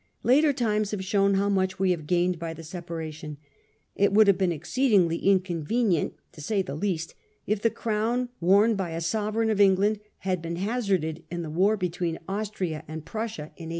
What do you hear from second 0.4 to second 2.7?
times have shown how much we have gained by the